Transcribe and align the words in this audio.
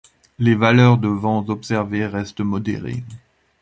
Les 0.39 0.55
valeurs 0.55 0.97
de 0.97 1.07
vent 1.09 1.45
observées 1.47 2.07
restent 2.07 2.41
modérées. 2.41 3.03